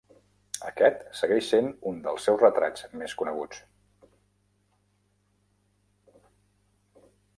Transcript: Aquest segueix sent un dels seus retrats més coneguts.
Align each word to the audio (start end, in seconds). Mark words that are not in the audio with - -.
Aquest 0.67 1.03
segueix 1.17 1.49
sent 1.51 1.67
un 1.91 1.99
dels 2.07 2.25
seus 2.29 2.41
retrats 2.43 2.87
més 3.01 3.15
coneguts. 3.19 3.61